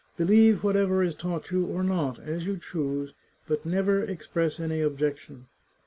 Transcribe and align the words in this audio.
Believe 0.17 0.63
whatever 0.63 1.03
is 1.03 1.13
taught 1.13 1.51
you 1.51 1.63
or 1.63 1.83
not, 1.83 2.17
as 2.17 2.47
you 2.47 2.57
choose, 2.57 3.13
but 3.47 3.67
never 3.67 4.01
express 4.03 4.59
any 4.59 4.81
objection. 4.81 5.45